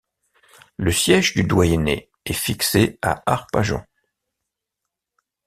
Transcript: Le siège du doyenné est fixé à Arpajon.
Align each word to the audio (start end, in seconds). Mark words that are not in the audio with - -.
Le 0.77 0.91
siège 0.91 1.35
du 1.35 1.43
doyenné 1.43 2.09
est 2.25 2.33
fixé 2.33 2.97
à 3.03 3.21
Arpajon. 3.31 3.83